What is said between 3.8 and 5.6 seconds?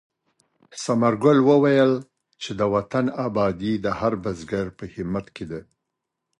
د هر بزګر په همت کې